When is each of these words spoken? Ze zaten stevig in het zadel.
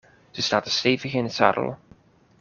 Ze 0.31 0.41
zaten 0.41 0.71
stevig 0.71 1.13
in 1.13 1.23
het 1.23 1.33
zadel. 1.33 1.77